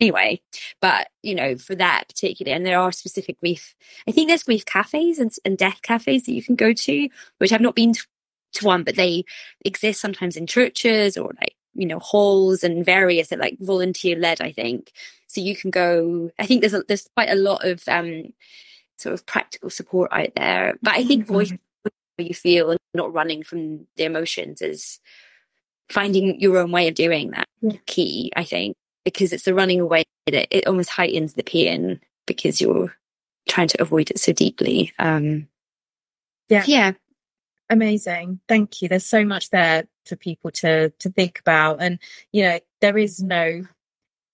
[0.00, 0.40] anyway.
[0.80, 3.74] But, you know, for that particularly, and there are specific grief,
[4.06, 7.52] I think there's grief cafes and, and death cafes that you can go to, which
[7.52, 8.06] I've not been to,
[8.54, 9.24] to one, but they
[9.64, 14.40] exist sometimes in churches or like, you know, halls and various that like volunteer led,
[14.40, 14.92] I think.
[15.26, 18.32] So you can go, I think there's a, there's quite a lot of, um,
[18.98, 20.78] sort of practical support out there.
[20.82, 21.32] But I think mm-hmm.
[21.32, 21.52] voice
[22.18, 25.00] you feel and not running from the emotions is
[25.88, 27.76] finding your own way of doing that yeah.
[27.86, 32.60] key, I think, because it's the running away that it almost heightens the pain because
[32.60, 32.94] you're
[33.48, 34.92] trying to avoid it so deeply.
[34.98, 35.48] Um,
[36.48, 36.64] yeah.
[36.66, 36.92] Yeah.
[37.72, 38.38] Amazing.
[38.48, 38.88] Thank you.
[38.90, 41.80] There's so much there for people to to think about.
[41.80, 41.98] And,
[42.30, 43.64] you know, there is no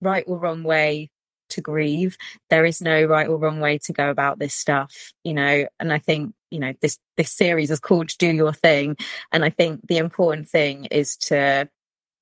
[0.01, 1.11] right or wrong way
[1.51, 2.17] to grieve.
[2.51, 5.93] There is no right or wrong way to go about this stuff, you know, and
[5.93, 8.97] I think, you know, this, this series is called Do Your Thing.
[9.31, 11.69] And I think the important thing is to,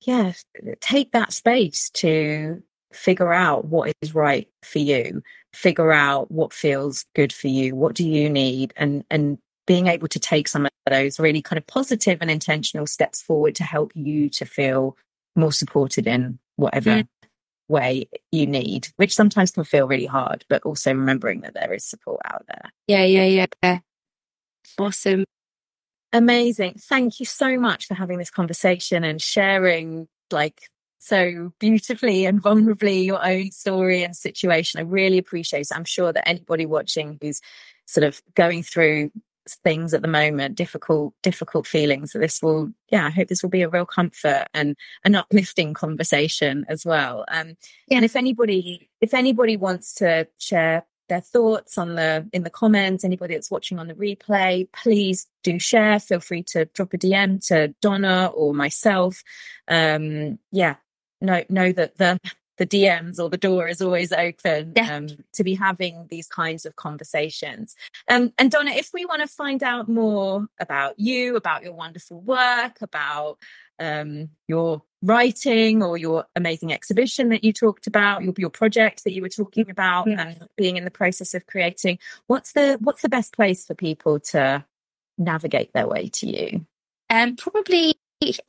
[0.01, 0.33] yeah,
[0.79, 2.61] take that space to
[2.93, 7.75] figure out what is right for you, figure out what feels good for you.
[7.75, 8.71] What do you need?
[8.77, 12.87] And, and being able to take some of those really kind of positive and intentional
[12.87, 14.97] steps forward to help you to feel
[15.35, 17.07] more supported in whatever mm
[17.69, 21.83] way you need, which sometimes can feel really hard, but also remembering that there is
[21.83, 22.71] support out there.
[22.87, 23.79] Yeah, yeah, yeah.
[24.79, 25.25] Awesome.
[26.13, 26.75] Amazing.
[26.79, 30.61] Thank you so much for having this conversation and sharing like
[30.99, 34.79] so beautifully and vulnerably your own story and situation.
[34.79, 35.75] I really appreciate it.
[35.75, 37.41] I'm sure that anybody watching who's
[37.85, 39.11] sort of going through
[39.55, 42.11] things at the moment, difficult, difficult feelings.
[42.11, 45.73] So this will, yeah, I hope this will be a real comfort and an uplifting
[45.73, 47.25] conversation as well.
[47.29, 47.55] Um,
[47.87, 47.97] yeah.
[47.97, 53.05] and if anybody, if anybody wants to share their thoughts on the in the comments
[53.05, 57.45] anybody that's watching on the replay please do share feel free to drop a dm
[57.47, 59.23] to donna or myself
[59.69, 60.75] um yeah
[61.21, 62.19] know know that the
[62.57, 66.75] the DMs or the door is always open um, to be having these kinds of
[66.75, 67.75] conversations.
[68.07, 72.19] Um, and Donna, if we want to find out more about you, about your wonderful
[72.21, 73.37] work, about
[73.79, 79.13] um, your writing or your amazing exhibition that you talked about, your, your project that
[79.13, 80.21] you were talking about, yeah.
[80.21, 84.19] and being in the process of creating, what's the what's the best place for people
[84.19, 84.65] to
[85.17, 86.65] navigate their way to you?
[87.09, 87.95] Um, probably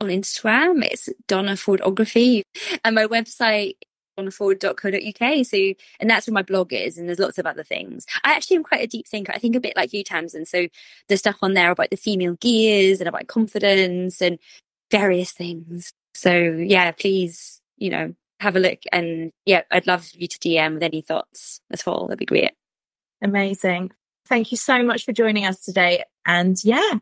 [0.01, 0.83] on Instagram.
[0.83, 2.41] It's Donna Fordography.
[2.83, 3.75] And my website
[4.19, 5.45] donnaFord.co.uk.
[5.45, 5.57] So,
[5.99, 6.97] and that's where my blog is.
[6.97, 8.05] And there's lots of other things.
[8.23, 9.31] I actually am quite a deep thinker.
[9.33, 10.45] I think a bit like you, Tamsin.
[10.45, 10.67] So
[11.07, 14.39] there's stuff on there about the female gears and about confidence and
[14.91, 15.93] various things.
[16.13, 18.79] So yeah, please, you know, have a look.
[18.91, 22.07] And yeah, I'd love for you to DM with any thoughts at all.
[22.07, 22.51] That'd be great.
[23.21, 23.91] Amazing.
[24.27, 26.03] Thank you so much for joining us today.
[26.25, 26.99] And yeah,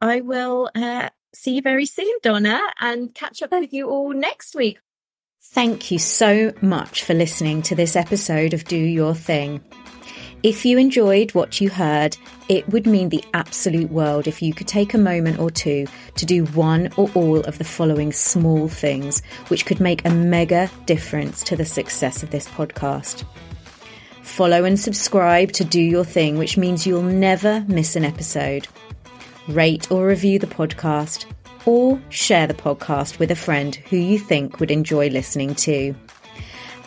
[0.00, 4.54] I will uh, see you very soon, Donna, and catch up with you all next
[4.54, 4.78] week.
[5.50, 9.62] Thank you so much for listening to this episode of Do Your Thing.
[10.42, 12.18] If you enjoyed what you heard,
[12.50, 15.86] it would mean the absolute world if you could take a moment or two
[16.16, 20.70] to do one or all of the following small things, which could make a mega
[20.84, 23.24] difference to the success of this podcast.
[24.20, 28.68] Follow and subscribe to Do Your Thing, which means you'll never miss an episode.
[29.48, 31.24] Rate or review the podcast
[31.68, 35.94] or share the podcast with a friend who you think would enjoy listening to.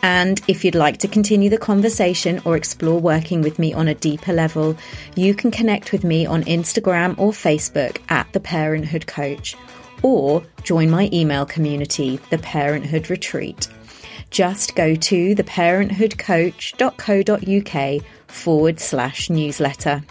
[0.02, 3.94] And if you'd like to continue the conversation or explore working with me on a
[3.94, 4.76] deeper level,
[5.14, 9.54] you can connect with me on Instagram or Facebook at The Parenthood Coach
[10.02, 13.68] or join my email community, the Parenthood Retreat.
[14.30, 20.02] Just go to theparenthoodcoach.co.uk forward slash newsletter.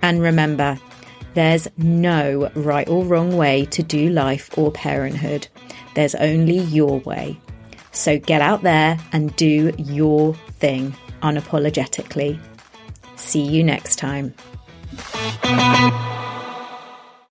[0.00, 0.78] And remember,
[1.34, 5.48] there's no right or wrong way to do life or parenthood.
[5.94, 7.38] There's only your way.
[7.92, 12.38] So get out there and do your thing unapologetically.
[13.16, 14.34] See you next time.